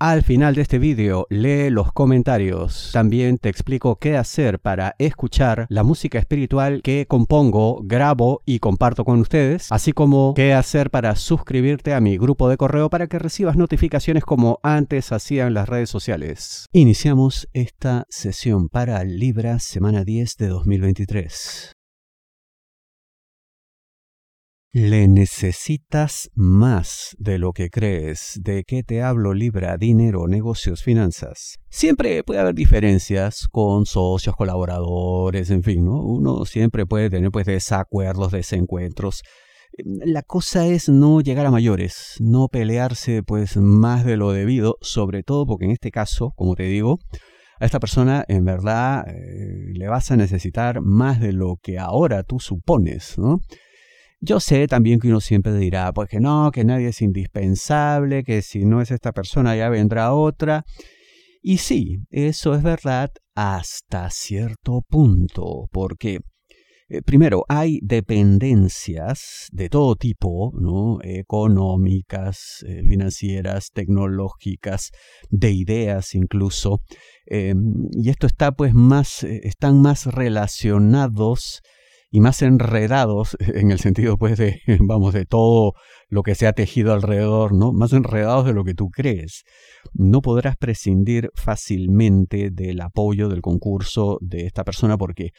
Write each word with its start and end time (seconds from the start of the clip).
al 0.00 0.22
final 0.22 0.54
de 0.54 0.62
este 0.62 0.78
vídeo 0.78 1.26
lee 1.30 1.70
los 1.70 1.90
comentarios. 1.92 2.90
También 2.92 3.38
te 3.38 3.48
explico 3.48 3.96
qué 3.96 4.16
hacer 4.16 4.58
para 4.58 4.94
escuchar 4.98 5.66
la 5.70 5.82
música 5.82 6.18
espiritual 6.18 6.82
que 6.82 7.06
compongo, 7.06 7.80
grabo 7.82 8.42
y 8.44 8.58
comparto 8.58 9.04
con 9.04 9.18
ustedes, 9.20 9.68
así 9.70 9.92
como 9.92 10.34
qué 10.34 10.52
hacer 10.52 10.90
para 10.90 11.16
suscribirte 11.16 11.94
a 11.94 12.00
mi 12.00 12.18
grupo 12.18 12.50
de 12.50 12.58
correo 12.58 12.90
para 12.90 13.06
que 13.06 13.18
recibas 13.18 13.56
notificaciones 13.56 14.24
como 14.24 14.58
antes 14.62 15.10
hacían 15.10 15.54
las 15.54 15.68
redes 15.68 15.88
sociales. 15.88 16.66
Iniciamos 16.72 17.48
esta 17.54 18.04
sesión 18.10 18.68
para 18.68 19.02
Libra 19.04 19.58
semana 19.58 20.04
10 20.04 20.36
de 20.36 20.48
2023. 20.48 21.75
Le 24.78 25.08
necesitas 25.08 26.30
más 26.34 27.16
de 27.18 27.38
lo 27.38 27.54
que 27.54 27.70
crees. 27.70 28.38
¿De 28.42 28.62
qué 28.64 28.82
te 28.82 29.00
hablo 29.00 29.32
Libra? 29.32 29.78
Dinero, 29.78 30.28
negocios, 30.28 30.82
finanzas. 30.82 31.56
Siempre 31.70 32.22
puede 32.22 32.40
haber 32.40 32.54
diferencias 32.54 33.48
con 33.50 33.86
socios, 33.86 34.36
colaboradores, 34.36 35.48
en 35.48 35.62
fin, 35.62 35.86
¿no? 35.86 36.02
Uno 36.02 36.44
siempre 36.44 36.84
puede 36.84 37.08
tener 37.08 37.30
pues 37.30 37.46
desacuerdos, 37.46 38.32
desencuentros. 38.32 39.22
La 39.78 40.20
cosa 40.20 40.66
es 40.66 40.90
no 40.90 41.22
llegar 41.22 41.46
a 41.46 41.50
mayores, 41.50 42.16
no 42.20 42.48
pelearse 42.48 43.22
pues 43.22 43.56
más 43.56 44.04
de 44.04 44.18
lo 44.18 44.32
debido, 44.32 44.76
sobre 44.82 45.22
todo 45.22 45.46
porque 45.46 45.64
en 45.64 45.70
este 45.70 45.90
caso, 45.90 46.34
como 46.36 46.54
te 46.54 46.64
digo, 46.64 46.98
a 47.58 47.64
esta 47.64 47.80
persona 47.80 48.26
en 48.28 48.44
verdad 48.44 49.08
eh, 49.08 49.72
le 49.72 49.88
vas 49.88 50.10
a 50.10 50.16
necesitar 50.16 50.82
más 50.82 51.18
de 51.18 51.32
lo 51.32 51.56
que 51.62 51.78
ahora 51.78 52.24
tú 52.24 52.40
supones, 52.40 53.16
¿no? 53.16 53.40
Yo 54.20 54.40
sé 54.40 54.66
también 54.66 54.98
que 54.98 55.08
uno 55.08 55.20
siempre 55.20 55.54
dirá, 55.54 55.92
pues 55.92 56.08
que 56.08 56.20
no, 56.20 56.50
que 56.50 56.64
nadie 56.64 56.88
es 56.88 57.02
indispensable, 57.02 58.24
que 58.24 58.42
si 58.42 58.64
no 58.64 58.80
es 58.80 58.90
esta 58.90 59.12
persona 59.12 59.56
ya 59.56 59.68
vendrá 59.68 60.14
otra. 60.14 60.64
Y 61.42 61.58
sí, 61.58 61.98
eso 62.10 62.54
es 62.54 62.62
verdad 62.62 63.10
hasta 63.34 64.10
cierto 64.10 64.82
punto, 64.88 65.68
porque 65.70 66.20
eh, 66.88 67.02
primero 67.02 67.44
hay 67.48 67.80
dependencias 67.82 69.48
de 69.52 69.68
todo 69.68 69.96
tipo, 69.96 70.52
económicas, 71.02 72.64
eh, 72.66 72.82
financieras, 72.88 73.70
tecnológicas, 73.72 74.92
de 75.28 75.50
ideas 75.50 76.14
incluso, 76.14 76.80
em, 77.26 77.88
y 77.92 78.08
esto 78.10 78.26
está 78.28 78.52
pues 78.52 78.72
más, 78.72 79.24
eh, 79.24 79.40
están 79.42 79.82
más 79.82 80.06
relacionados 80.06 81.60
y 82.10 82.20
más 82.20 82.42
enredados 82.42 83.36
en 83.40 83.70
el 83.70 83.78
sentido 83.78 84.16
pues 84.16 84.38
de 84.38 84.60
vamos 84.80 85.14
de 85.14 85.26
todo 85.26 85.74
lo 86.08 86.22
que 86.22 86.34
se 86.34 86.46
ha 86.46 86.52
tejido 86.52 86.92
alrededor, 86.92 87.54
¿no? 87.54 87.72
Más 87.72 87.92
enredados 87.92 88.46
de 88.46 88.52
lo 88.52 88.64
que 88.64 88.74
tú 88.74 88.90
crees. 88.90 89.44
No 89.92 90.20
podrás 90.20 90.56
prescindir 90.56 91.30
fácilmente 91.34 92.50
del 92.50 92.80
apoyo 92.80 93.28
del 93.28 93.42
concurso 93.42 94.18
de 94.20 94.46
esta 94.46 94.64
persona 94.64 94.96
porque 94.96 95.30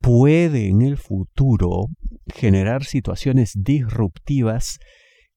puede 0.00 0.68
en 0.68 0.82
el 0.82 0.96
futuro 0.96 1.86
generar 2.34 2.84
situaciones 2.84 3.52
disruptivas 3.54 4.78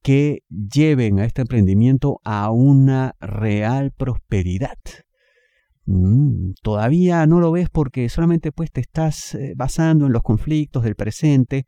que 0.04 0.40
lleven 0.50 1.20
a 1.20 1.26
este 1.26 1.42
emprendimiento 1.42 2.20
a 2.24 2.52
una 2.52 3.14
real 3.20 3.92
prosperidad. 3.92 4.78
Mm, 5.86 6.52
todavía 6.62 7.26
no 7.26 7.40
lo 7.40 7.52
ves 7.52 7.70
porque 7.70 8.08
solamente 8.10 8.52
pues 8.52 8.72
te 8.72 8.82
estás 8.82 9.34
eh, 9.36 9.54
basando 9.56 10.06
en 10.06 10.14
los 10.14 10.22
conflictos 10.22 10.84
del 10.84 10.96
presente 10.96 11.66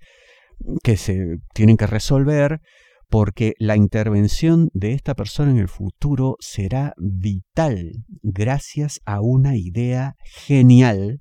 que 0.84 0.97
se 0.97 1.38
tienen 1.53 1.78
que 1.78 1.88
resolver 1.88 2.62
porque 3.09 3.53
la 3.59 3.75
intervención 3.75 4.69
de 4.74 4.94
esta 4.94 5.13
persona 5.16 5.51
en 5.51 5.57
el 5.57 5.68
futuro 5.68 6.35
será 6.40 6.94
vital 6.97 7.91
gracias 8.22 9.01
a 9.06 9.22
una 9.22 9.56
idea 9.56 10.16
genial 10.24 11.19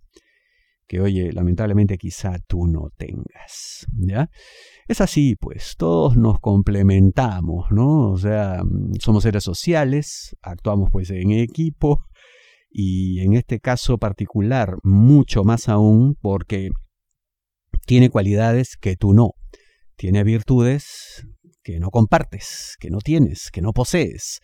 que 0.92 1.00
oye, 1.00 1.32
lamentablemente 1.32 1.96
quizá 1.96 2.36
tú 2.46 2.66
no 2.66 2.90
tengas, 2.98 3.86
¿ya? 3.96 4.28
Es 4.86 5.00
así, 5.00 5.36
pues, 5.40 5.74
todos 5.78 6.18
nos 6.18 6.38
complementamos, 6.38 7.70
¿no? 7.70 8.10
O 8.10 8.18
sea, 8.18 8.62
mm, 8.62 8.96
somos 9.00 9.22
seres 9.22 9.42
sociales, 9.42 10.36
actuamos 10.42 10.90
pues 10.92 11.08
en 11.08 11.30
equipo, 11.30 12.04
y 12.72 13.20
en 13.20 13.34
este 13.34 13.60
caso 13.60 13.98
particular 13.98 14.76
mucho 14.82 15.44
más 15.44 15.68
aún 15.68 16.16
porque 16.20 16.70
tiene 17.86 18.10
cualidades 18.10 18.76
que 18.80 18.96
tú 18.96 19.12
no, 19.12 19.32
tiene 19.96 20.24
virtudes 20.24 21.26
que 21.62 21.78
no 21.78 21.90
compartes, 21.90 22.76
que 22.80 22.90
no 22.90 22.98
tienes, 22.98 23.50
que 23.52 23.62
no 23.62 23.72
posees. 23.72 24.40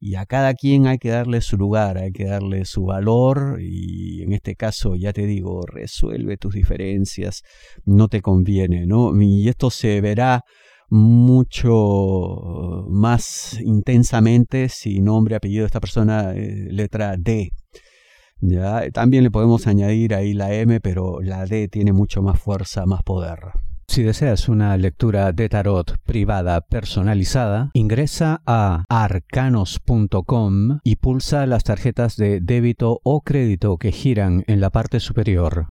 Y 0.00 0.14
a 0.14 0.26
cada 0.26 0.54
quien 0.54 0.86
hay 0.86 0.98
que 0.98 1.08
darle 1.10 1.40
su 1.40 1.56
lugar, 1.56 1.98
hay 1.98 2.12
que 2.12 2.24
darle 2.24 2.64
su 2.64 2.84
valor 2.84 3.58
y 3.60 4.22
en 4.22 4.32
este 4.32 4.54
caso 4.54 4.94
ya 4.94 5.12
te 5.12 5.26
digo, 5.26 5.66
resuelve 5.66 6.36
tus 6.36 6.54
diferencias, 6.54 7.42
no 7.84 8.06
te 8.06 8.22
conviene, 8.22 8.86
¿no? 8.86 9.10
Y 9.20 9.48
esto 9.48 9.70
se 9.70 10.00
verá 10.00 10.42
mucho 10.90 12.84
más 12.88 13.58
intensamente 13.60 14.68
si 14.68 15.00
nombre, 15.00 15.36
apellido 15.36 15.62
de 15.62 15.66
esta 15.66 15.80
persona, 15.80 16.32
eh, 16.34 16.68
letra 16.70 17.16
D. 17.18 17.50
¿ya? 18.40 18.90
También 18.90 19.24
le 19.24 19.30
podemos 19.30 19.66
añadir 19.66 20.14
ahí 20.14 20.32
la 20.32 20.52
M, 20.54 20.80
pero 20.80 21.20
la 21.20 21.44
D 21.44 21.68
tiene 21.68 21.92
mucho 21.92 22.22
más 22.22 22.40
fuerza, 22.40 22.86
más 22.86 23.02
poder. 23.02 23.38
Si 23.90 24.02
deseas 24.02 24.50
una 24.50 24.76
lectura 24.76 25.32
de 25.32 25.48
tarot 25.48 25.96
privada 26.04 26.60
personalizada, 26.60 27.70
ingresa 27.72 28.42
a 28.44 28.84
arcanos.com 28.90 30.80
y 30.84 30.96
pulsa 30.96 31.46
las 31.46 31.64
tarjetas 31.64 32.16
de 32.16 32.40
débito 32.42 33.00
o 33.02 33.22
crédito 33.22 33.78
que 33.78 33.90
giran 33.90 34.44
en 34.46 34.60
la 34.60 34.68
parte 34.68 35.00
superior. 35.00 35.68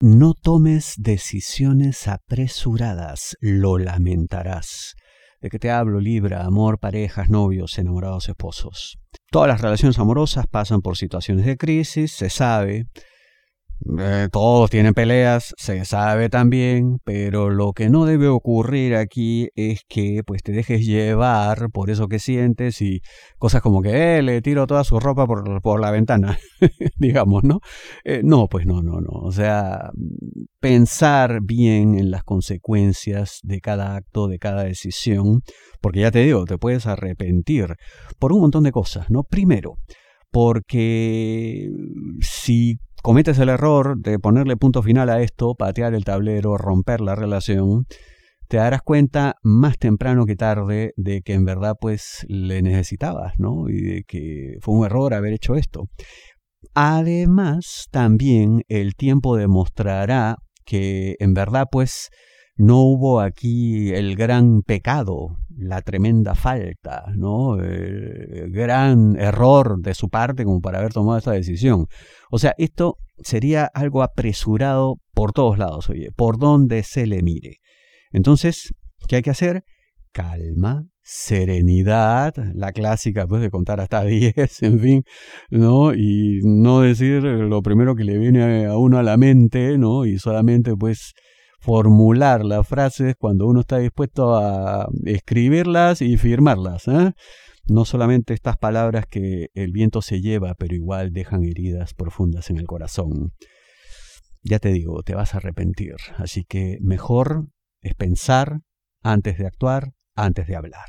No 0.00 0.32
tomes 0.32 0.94
decisiones 0.96 2.06
apresuradas, 2.06 3.36
lo 3.40 3.78
lamentarás. 3.78 4.94
¿De 5.40 5.50
qué 5.50 5.58
te 5.58 5.72
hablo? 5.72 5.98
Libra, 5.98 6.44
amor, 6.44 6.78
parejas, 6.78 7.30
novios, 7.30 7.76
enamorados, 7.80 8.28
esposos. 8.28 9.00
Todas 9.32 9.48
las 9.48 9.60
relaciones 9.60 9.98
amorosas 9.98 10.46
pasan 10.46 10.82
por 10.82 10.96
situaciones 10.96 11.46
de 11.46 11.56
crisis, 11.56 12.12
se 12.12 12.30
sabe, 12.30 12.84
eh, 13.98 14.28
todos 14.32 14.70
tienen 14.70 14.92
peleas, 14.92 15.54
se 15.56 15.84
sabe 15.84 16.28
también, 16.28 16.98
pero 17.04 17.48
lo 17.48 17.72
que 17.72 17.88
no 17.88 18.06
debe 18.06 18.28
ocurrir 18.28 18.96
aquí 18.96 19.50
es 19.54 19.82
que 19.88 20.22
pues 20.26 20.42
te 20.42 20.52
dejes 20.52 20.84
llevar 20.84 21.70
por 21.70 21.88
eso 21.88 22.08
que 22.08 22.18
sientes 22.18 22.82
y 22.82 23.00
cosas 23.38 23.62
como 23.62 23.80
que 23.80 24.18
eh, 24.18 24.22
le 24.22 24.42
tiro 24.42 24.66
toda 24.66 24.82
su 24.82 24.98
ropa 24.98 25.26
por, 25.26 25.62
por 25.62 25.80
la 25.80 25.90
ventana, 25.92 26.38
digamos, 26.98 27.44
¿no? 27.44 27.60
Eh, 28.04 28.22
no, 28.24 28.48
pues 28.48 28.66
no, 28.66 28.82
no, 28.82 29.00
no. 29.00 29.10
O 29.10 29.30
sea, 29.30 29.90
pensar 30.60 31.38
bien 31.42 31.96
en 31.96 32.10
las 32.10 32.24
consecuencias 32.24 33.38
de 33.42 33.60
cada 33.60 33.94
acto, 33.94 34.26
de 34.26 34.38
cada 34.38 34.64
decisión, 34.64 35.42
porque 35.80 36.00
ya 36.00 36.10
te 36.10 36.20
digo, 36.20 36.44
te 36.44 36.58
puedes 36.58 36.86
arrepentir 36.86 37.76
por 38.18 38.32
un 38.32 38.40
montón 38.40 38.64
de 38.64 38.72
cosas, 38.72 39.08
¿no? 39.08 39.22
Primero, 39.22 39.76
porque 40.30 41.70
si 42.20 42.78
cometes 43.02 43.38
el 43.38 43.48
error 43.48 43.98
de 43.98 44.18
ponerle 44.18 44.56
punto 44.56 44.82
final 44.82 45.08
a 45.10 45.20
esto, 45.20 45.54
patear 45.54 45.94
el 45.94 46.04
tablero, 46.04 46.56
romper 46.56 47.00
la 47.00 47.14
relación, 47.14 47.86
te 48.48 48.56
darás 48.56 48.82
cuenta 48.82 49.36
más 49.42 49.78
temprano 49.78 50.24
que 50.24 50.34
tarde 50.34 50.92
de 50.96 51.20
que 51.20 51.34
en 51.34 51.44
verdad 51.44 51.74
pues 51.80 52.24
le 52.28 52.62
necesitabas, 52.62 53.34
¿no? 53.38 53.68
Y 53.68 53.80
de 53.80 54.04
que 54.06 54.56
fue 54.60 54.74
un 54.74 54.86
error 54.86 55.14
haber 55.14 55.34
hecho 55.34 55.54
esto. 55.54 55.88
Además, 56.74 57.86
también 57.90 58.62
el 58.68 58.94
tiempo 58.94 59.36
demostrará 59.36 60.36
que 60.64 61.16
en 61.18 61.34
verdad 61.34 61.66
pues 61.70 62.08
no 62.58 62.82
hubo 62.82 63.20
aquí 63.20 63.90
el 63.94 64.16
gran 64.16 64.62
pecado, 64.62 65.38
la 65.56 65.80
tremenda 65.80 66.34
falta, 66.34 67.04
¿no? 67.14 67.56
El 67.60 68.50
gran 68.50 69.16
error 69.16 69.80
de 69.80 69.94
su 69.94 70.08
parte 70.08 70.44
como 70.44 70.60
para 70.60 70.80
haber 70.80 70.92
tomado 70.92 71.18
esta 71.18 71.32
decisión. 71.32 71.86
O 72.32 72.38
sea, 72.38 72.54
esto 72.58 72.96
sería 73.18 73.64
algo 73.72 74.02
apresurado 74.02 74.96
por 75.14 75.32
todos 75.32 75.56
lados, 75.56 75.88
oye, 75.88 76.10
por 76.14 76.36
donde 76.36 76.82
se 76.82 77.06
le 77.06 77.22
mire. 77.22 77.58
Entonces, 78.10 78.74
¿qué 79.06 79.16
hay 79.16 79.22
que 79.22 79.30
hacer? 79.30 79.62
Calma, 80.12 80.84
serenidad, 81.00 82.34
la 82.54 82.72
clásica 82.72 83.28
pues 83.28 83.40
de 83.40 83.50
contar 83.50 83.80
hasta 83.80 84.02
10, 84.04 84.62
en 84.64 84.80
fin, 84.80 85.02
¿no? 85.48 85.94
Y 85.94 86.40
no 86.42 86.80
decir 86.80 87.22
lo 87.22 87.62
primero 87.62 87.94
que 87.94 88.02
le 88.02 88.18
viene 88.18 88.66
a 88.66 88.76
uno 88.76 88.98
a 88.98 89.04
la 89.04 89.16
mente, 89.16 89.78
¿no? 89.78 90.06
Y 90.06 90.18
solamente 90.18 90.74
pues 90.76 91.14
formular 91.58 92.44
las 92.44 92.66
frases 92.66 93.14
cuando 93.18 93.46
uno 93.46 93.60
está 93.60 93.78
dispuesto 93.78 94.36
a 94.36 94.88
escribirlas 95.04 96.02
y 96.02 96.16
firmarlas, 96.16 96.88
¿eh? 96.88 97.12
No 97.66 97.84
solamente 97.84 98.32
estas 98.32 98.56
palabras 98.56 99.04
que 99.06 99.48
el 99.52 99.72
viento 99.72 100.00
se 100.00 100.20
lleva, 100.20 100.54
pero 100.54 100.74
igual 100.74 101.12
dejan 101.12 101.44
heridas 101.44 101.92
profundas 101.92 102.48
en 102.48 102.56
el 102.56 102.66
corazón. 102.66 103.32
Ya 104.42 104.58
te 104.58 104.70
digo, 104.70 105.02
te 105.02 105.14
vas 105.14 105.34
a 105.34 105.38
arrepentir, 105.38 105.96
así 106.16 106.44
que 106.44 106.78
mejor 106.80 107.48
es 107.82 107.94
pensar 107.94 108.60
antes 109.02 109.36
de 109.36 109.46
actuar, 109.46 109.92
antes 110.14 110.46
de 110.46 110.56
hablar. 110.56 110.88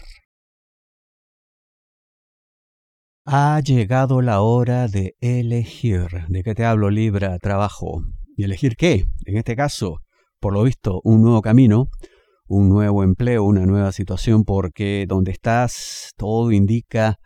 Ha 3.26 3.60
llegado 3.60 4.22
la 4.22 4.42
hora 4.42 4.88
de 4.88 5.16
elegir. 5.20 6.08
¿De 6.30 6.44
qué 6.44 6.56
te 6.56 6.66
hablo, 6.66 6.90
Libra? 6.90 7.38
Trabajo. 7.40 8.02
¿Y 8.36 8.44
elegir 8.46 8.76
qué? 8.76 9.06
En 9.26 9.38
este 9.38 9.56
caso, 9.56 10.00
por 10.40 10.54
lo 10.54 10.64
visto, 10.64 11.02
un 11.04 11.22
nuevo 11.22 11.42
camino, 11.42 11.90
un 12.48 12.70
nuevo 12.70 13.04
empleo, 13.04 13.44
una 13.44 13.66
nueva 13.66 13.92
situación, 13.92 14.44
porque 14.44 15.06
donde 15.08 15.32
estás 15.32 16.12
todo 16.18 16.52
indica 16.52 17.18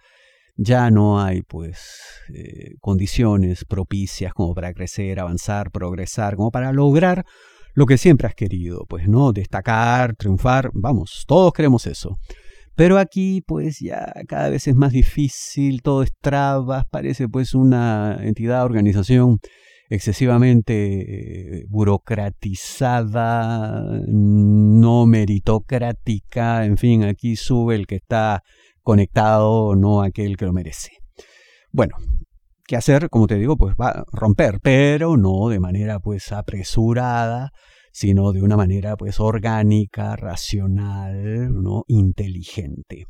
ya 0.56 0.92
no 0.92 1.20
hay 1.22 1.42
pues 1.42 1.90
eh, 2.34 2.76
condiciones 2.80 3.66
propicias 3.66 4.34
como 4.34 4.54
para 4.54 4.74
crecer, 4.74 5.20
avanzar, 5.20 5.72
progresar, 5.72 6.36
como 6.36 6.52
para 6.52 6.72
lograr 6.72 7.26
lo 7.74 7.86
que 7.86 7.98
siempre 7.98 8.28
has 8.28 8.36
querido, 8.36 8.86
pues 8.88 9.08
no, 9.08 9.32
destacar, 9.32 10.16
triunfar, 10.16 10.70
vamos, 10.74 11.24
todos 11.28 11.54
queremos 11.54 11.88
eso. 11.88 12.18
Pero 12.76 12.98
aquí 12.98 13.42
pues 13.42 13.80
ya 13.80 14.12
cada 14.28 14.50
vez 14.50 14.68
es 14.68 14.76
más 14.76 14.92
difícil, 14.92 15.82
todo 15.82 16.04
es 16.04 16.12
trabas, 16.22 16.86
parece 16.90 17.28
pues 17.28 17.54
una 17.56 18.18
entidad, 18.22 18.64
organización 18.64 19.40
excesivamente 19.94 21.60
eh, 21.60 21.66
burocratizada, 21.70 24.02
no 24.08 25.06
meritocrática, 25.06 26.66
en 26.66 26.78
fin, 26.78 27.04
aquí 27.04 27.36
sube 27.36 27.76
el 27.76 27.86
que 27.86 27.98
está 27.98 28.42
conectado, 28.82 29.76
no 29.76 30.02
aquel 30.02 30.36
que 30.36 30.46
lo 30.46 30.54
merece. 30.54 30.94
Bueno, 31.72 31.96
¿qué 32.66 32.76
hacer? 32.76 33.12
Como 33.12 33.28
te 33.28 33.38
digo, 33.38 33.56
pues 33.56 33.76
va 33.80 33.90
a 33.90 34.04
romper, 34.12 34.60
pero 34.64 35.16
no 35.16 35.50
de 35.50 35.60
manera 35.60 36.00
pues 36.00 36.32
apresurada, 36.32 37.52
sino 37.92 38.32
de 38.32 38.42
una 38.42 38.58
manera 38.58 38.98
pues 38.98 39.20
orgánica, 39.20 40.16
racional, 40.16 41.62
¿no? 41.62 41.84
inteligente. 41.88 43.06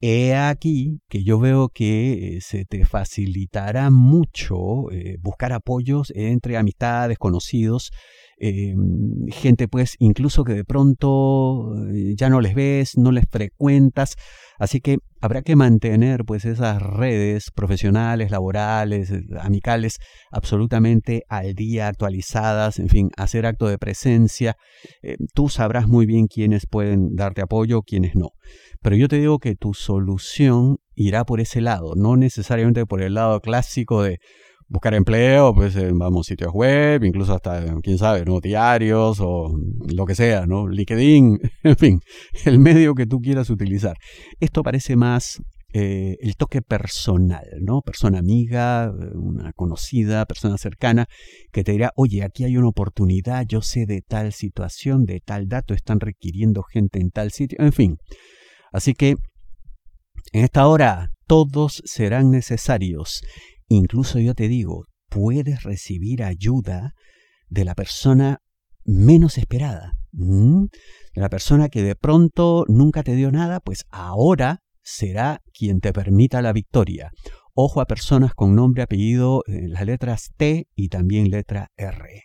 He 0.00 0.34
aquí 0.34 1.00
que 1.08 1.24
yo 1.24 1.38
veo 1.40 1.70
que 1.70 2.36
eh, 2.36 2.40
se 2.42 2.66
te 2.66 2.84
facilitará 2.84 3.90
mucho 3.90 4.90
eh, 4.92 5.16
buscar 5.20 5.52
apoyos 5.52 6.12
entre 6.14 6.58
amistades, 6.58 7.16
conocidos, 7.16 7.90
eh, 8.38 8.74
gente 9.28 9.68
pues 9.68 9.96
incluso 9.98 10.44
que 10.44 10.54
de 10.54 10.64
pronto 10.64 11.72
ya 12.16 12.28
no 12.28 12.40
les 12.40 12.54
ves, 12.54 12.96
no 12.96 13.12
les 13.12 13.24
frecuentas, 13.30 14.16
así 14.58 14.80
que 14.80 14.98
habrá 15.20 15.42
que 15.42 15.56
mantener 15.56 16.24
pues 16.24 16.44
esas 16.44 16.82
redes 16.82 17.50
profesionales, 17.54 18.30
laborales, 18.30 19.12
amicales 19.40 19.98
absolutamente 20.30 21.22
al 21.28 21.54
día, 21.54 21.88
actualizadas, 21.88 22.78
en 22.78 22.88
fin, 22.88 23.10
hacer 23.16 23.46
acto 23.46 23.66
de 23.68 23.78
presencia. 23.78 24.56
tú 25.34 25.48
sabrás 25.48 25.88
muy 25.88 26.06
bien 26.06 26.26
quiénes 26.26 26.66
pueden 26.66 27.14
darte 27.14 27.42
apoyo, 27.42 27.82
quiénes 27.82 28.14
no. 28.14 28.30
Pero 28.82 28.96
yo 28.96 29.08
te 29.08 29.18
digo 29.18 29.38
que 29.38 29.54
tu 29.54 29.74
solución 29.74 30.76
irá 30.94 31.24
por 31.24 31.40
ese 31.40 31.60
lado, 31.60 31.94
no 31.96 32.16
necesariamente 32.16 32.86
por 32.86 33.02
el 33.02 33.14
lado 33.14 33.40
clásico 33.40 34.02
de 34.02 34.18
buscar 34.68 34.94
empleo, 34.94 35.54
pues 35.54 35.76
vamos, 35.94 36.26
sitios 36.26 36.52
web, 36.52 37.04
incluso 37.04 37.34
hasta, 37.34 37.64
quién 37.82 37.98
sabe, 37.98 38.24
¿no? 38.24 38.40
diarios 38.40 39.18
o 39.20 39.56
lo 39.88 40.06
que 40.06 40.14
sea, 40.14 40.46
¿no? 40.46 40.68
LinkedIn, 40.68 41.38
en 41.62 41.76
fin, 41.76 42.00
el 42.44 42.58
medio 42.58 42.94
que 42.94 43.06
tú 43.06 43.20
quieras 43.20 43.50
utilizar. 43.50 43.96
Esto 44.40 44.62
parece 44.62 44.96
más 44.96 45.40
eh, 45.72 46.16
el 46.20 46.36
toque 46.36 46.62
personal, 46.62 47.44
¿no? 47.60 47.82
Persona 47.82 48.18
amiga, 48.18 48.90
una 49.12 49.52
conocida, 49.52 50.24
persona 50.24 50.56
cercana, 50.56 51.06
que 51.52 51.64
te 51.64 51.72
dirá, 51.72 51.92
oye, 51.96 52.22
aquí 52.22 52.44
hay 52.44 52.56
una 52.56 52.68
oportunidad, 52.68 53.44
yo 53.46 53.60
sé 53.60 53.84
de 53.84 54.00
tal 54.00 54.32
situación, 54.32 55.04
de 55.04 55.20
tal 55.20 55.48
dato, 55.48 55.74
están 55.74 56.00
requiriendo 56.00 56.62
gente 56.62 56.98
en 56.98 57.10
tal 57.10 57.30
sitio, 57.30 57.58
en 57.60 57.72
fin. 57.72 57.98
Así 58.72 58.94
que 58.94 59.16
en 60.32 60.44
esta 60.44 60.66
hora 60.66 61.10
todos 61.26 61.82
serán 61.84 62.30
necesarios. 62.30 63.20
Incluso 63.68 64.18
yo 64.18 64.34
te 64.34 64.48
digo, 64.48 64.84
puedes 65.08 65.62
recibir 65.62 66.22
ayuda 66.22 66.92
de 67.48 67.64
la 67.64 67.74
persona 67.74 68.40
menos 68.84 69.38
esperada. 69.38 69.92
De 70.12 71.20
la 71.20 71.28
persona 71.28 71.68
que 71.68 71.82
de 71.82 71.96
pronto 71.96 72.64
nunca 72.68 73.02
te 73.02 73.14
dio 73.14 73.30
nada, 73.30 73.60
pues 73.60 73.84
ahora 73.90 74.62
será 74.82 75.42
quien 75.52 75.80
te 75.80 75.92
permita 75.92 76.40
la 76.42 76.52
victoria. 76.52 77.10
Ojo 77.54 77.80
a 77.80 77.86
personas 77.86 78.34
con 78.34 78.54
nombre, 78.54 78.82
apellido, 78.82 79.42
en 79.46 79.72
las 79.72 79.84
letras 79.84 80.30
T 80.36 80.68
y 80.74 80.88
también 80.88 81.30
letra 81.30 81.70
R. 81.76 82.24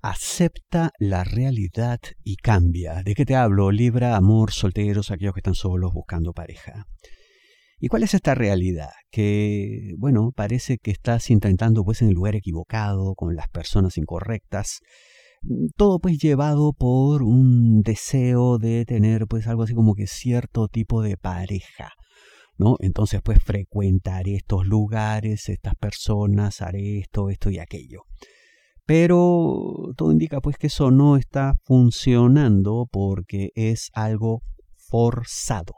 Acepta 0.00 0.92
la 0.98 1.24
realidad 1.24 2.00
y 2.24 2.36
cambia. 2.36 3.02
¿De 3.02 3.14
qué 3.14 3.24
te 3.24 3.36
hablo? 3.36 3.70
Libra, 3.70 4.16
amor, 4.16 4.52
solteros, 4.52 5.10
aquellos 5.10 5.34
que 5.34 5.40
están 5.40 5.54
solos 5.54 5.92
buscando 5.92 6.32
pareja. 6.32 6.86
¿Y 7.80 7.88
cuál 7.88 8.02
es 8.02 8.14
esta 8.14 8.34
realidad? 8.34 8.90
Que, 9.10 9.94
bueno, 9.98 10.32
parece 10.34 10.78
que 10.78 10.90
estás 10.90 11.30
intentando 11.30 11.84
pues 11.84 12.02
en 12.02 12.08
el 12.08 12.14
lugar 12.14 12.34
equivocado, 12.34 13.14
con 13.14 13.36
las 13.36 13.48
personas 13.48 13.96
incorrectas. 13.98 14.80
Todo 15.76 16.00
pues 16.00 16.18
llevado 16.18 16.72
por 16.72 17.22
un 17.22 17.82
deseo 17.82 18.58
de 18.58 18.84
tener 18.84 19.26
pues 19.28 19.46
algo 19.46 19.62
así 19.62 19.74
como 19.74 19.94
que 19.94 20.08
cierto 20.08 20.66
tipo 20.66 21.02
de 21.02 21.16
pareja. 21.16 21.92
¿No? 22.56 22.76
Entonces 22.80 23.20
pues 23.22 23.38
frecuentaré 23.44 24.34
estos 24.34 24.66
lugares, 24.66 25.48
estas 25.48 25.76
personas, 25.76 26.60
haré 26.60 26.98
esto, 26.98 27.30
esto 27.30 27.50
y 27.50 27.60
aquello. 27.60 28.02
Pero 28.84 29.92
todo 29.96 30.10
indica 30.10 30.40
pues 30.40 30.56
que 30.56 30.66
eso 30.66 30.90
no 30.90 31.16
está 31.16 31.60
funcionando 31.62 32.88
porque 32.90 33.50
es 33.54 33.90
algo 33.92 34.42
forzado, 34.76 35.74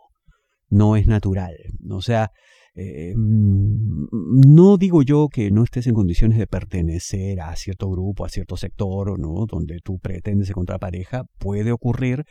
no 0.70 0.96
es 0.96 1.06
natural. 1.06 1.54
O 1.90 2.00
sea, 2.00 2.30
eh, 2.74 3.14
mm, 3.16 4.06
no 4.46 4.76
digo 4.78 5.02
yo 5.02 5.28
que 5.28 5.50
no 5.50 5.64
estés 5.64 5.86
en 5.86 5.94
condiciones 5.94 6.38
de 6.38 6.46
pertenecer 6.46 7.40
a 7.40 7.54
cierto 7.56 7.90
grupo, 7.90 8.24
a 8.24 8.28
cierto 8.28 8.56
sector, 8.56 9.18
¿no? 9.18 9.46
donde 9.46 9.80
tú 9.82 9.98
pretendes 9.98 10.50
encontrar 10.50 10.78
pareja, 10.78 11.24
puede 11.38 11.72
ocurrir, 11.72 12.24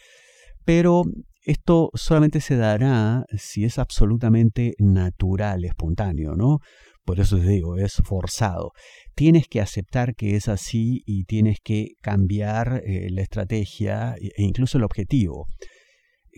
pero 0.66 1.04
esto 1.46 1.90
solamente 1.94 2.42
se 2.42 2.56
dará 2.56 3.26
si 3.38 3.66
es 3.66 3.80
absolutamente 3.80 4.76
natural, 4.78 5.66
espontáneo, 5.66 6.36
¿no? 6.36 6.60
Por 7.06 7.20
eso 7.20 7.38
te 7.38 7.48
digo, 7.48 7.78
es 7.78 7.96
forzado. 8.04 8.72
Tienes 9.16 9.48
que 9.48 9.62
aceptar 9.62 10.16
que 10.16 10.36
es 10.36 10.48
así 10.48 11.02
y 11.06 11.24
tienes 11.24 11.58
que 11.64 11.94
cambiar 12.02 12.84
eh, 12.86 13.08
la 13.10 13.22
estrategia 13.22 14.16
e, 14.22 14.32
e 14.36 14.44
incluso 14.44 14.78
el 14.78 14.84
objetivo. 14.84 15.48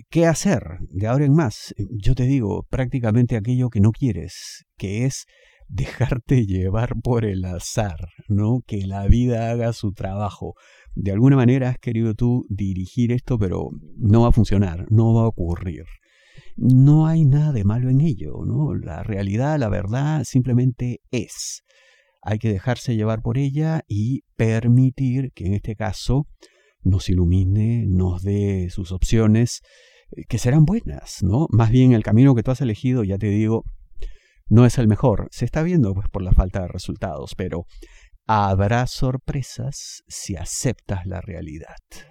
¿Qué 0.10 0.26
hacer 0.26 0.64
de 0.90 1.08
ahora 1.08 1.26
en 1.26 1.34
más? 1.34 1.74
Yo 1.92 2.16
te 2.16 2.24
digo 2.24 2.66
prácticamente 2.70 3.36
aquello 3.36 3.70
que 3.70 3.80
no 3.80 3.92
quieres, 3.92 4.66
que 4.78 5.06
es 5.06 5.26
dejarte 5.68 6.46
llevar 6.46 6.96
por 7.02 7.26
el 7.26 7.46
azar, 7.46 8.10
¿no? 8.28 8.62
Que 8.66 8.86
la 8.88 9.08
vida 9.08 9.52
haga 9.52 9.74
su 9.74 9.94
trabajo. 9.94 10.54
De 10.96 11.12
alguna 11.12 11.36
manera 11.36 11.70
has 11.70 11.78
querido 11.78 12.14
tú 12.14 12.46
dirigir 12.50 13.12
esto, 13.12 13.38
pero 13.38 13.70
no 13.98 14.22
va 14.22 14.30
a 14.30 14.34
funcionar, 14.34 14.86
no 14.90 15.14
va 15.14 15.24
a 15.24 15.28
ocurrir 15.28 15.86
no 16.56 17.08
hay 17.08 17.26
nada 17.26 17.52
de 17.52 17.64
malo 17.64 17.90
en 17.90 18.02
ello, 18.02 18.44
¿no? 18.46 18.76
La 18.76 19.04
realidad, 19.04 19.60
la 19.60 19.70
verdad, 19.70 20.24
simplemente 20.24 21.02
es. 21.12 21.64
Hay 22.22 22.38
que 22.38 22.52
dejarse 22.52 22.96
llevar 22.96 23.22
por 23.22 23.38
ella 23.38 23.82
y 23.88 24.24
permitir 24.36 25.32
que 25.34 25.46
en 25.48 25.54
este 25.54 25.76
caso 25.76 26.28
nos 26.84 27.10
ilumine, 27.10 27.86
nos 27.88 28.24
dé 28.24 28.70
sus 28.70 28.92
opciones, 28.92 29.62
eh, 30.12 30.24
que 30.28 30.38
serán 30.38 30.66
buenas, 30.66 31.24
¿no? 31.24 31.48
Más 31.52 31.70
bien 31.70 31.94
el 31.94 32.04
camino 32.04 32.36
que 32.36 32.44
tú 32.44 32.52
has 32.52 32.62
elegido, 32.62 33.04
ya 33.04 33.18
te 33.18 33.28
digo, 33.28 33.64
no 34.50 34.66
es 34.66 34.78
el 34.78 34.88
mejor. 34.88 35.28
Se 35.32 35.46
está 35.46 35.64
viendo 35.64 35.94
pues 35.94 36.10
por 36.10 36.22
la 36.22 36.34
falta 36.34 36.62
de 36.62 36.68
resultados, 36.68 37.36
pero 37.36 37.66
habrá 38.28 38.88
sorpresas 38.88 40.04
si 40.08 40.36
aceptas 40.36 41.06
la 41.06 41.22
realidad. 41.22 41.76